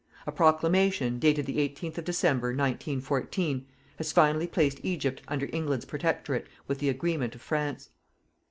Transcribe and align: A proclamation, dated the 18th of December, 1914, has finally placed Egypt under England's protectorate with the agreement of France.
A 0.25 0.31
proclamation, 0.31 1.19
dated 1.19 1.45
the 1.45 1.57
18th 1.57 1.99
of 1.99 2.05
December, 2.05 2.47
1914, 2.47 3.67
has 3.97 4.11
finally 4.11 4.47
placed 4.47 4.79
Egypt 4.81 5.21
under 5.27 5.47
England's 5.53 5.85
protectorate 5.85 6.47
with 6.67 6.79
the 6.79 6.89
agreement 6.89 7.35
of 7.35 7.41
France. 7.43 7.91